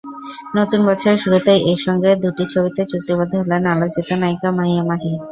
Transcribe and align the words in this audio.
নতুন 0.57 0.79
বছরের 0.87 1.21
শুরুতেই 1.23 1.59
একসঙ্গে 1.71 2.11
দুটি 2.23 2.43
ছবিতে 2.53 2.81
চুক্তিবদ্ধ 2.91 3.33
হলেন 3.41 3.63
আলোচিত 3.73 4.07
নায়িকা 4.21 4.49
মাহিয়া 4.57 4.83
মাহি। 4.89 5.11